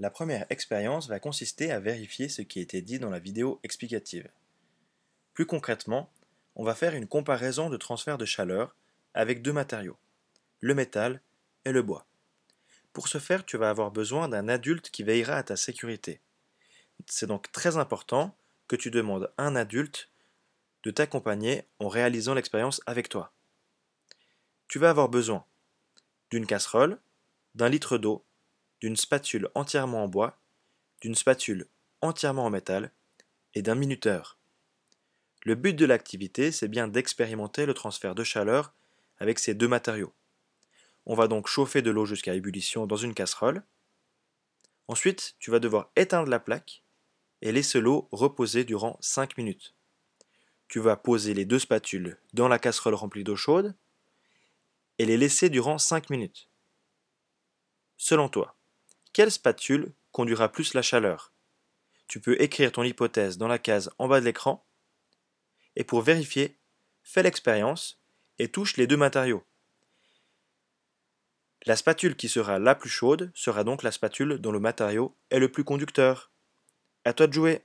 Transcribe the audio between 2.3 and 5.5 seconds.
qui était dit dans la vidéo explicative. Plus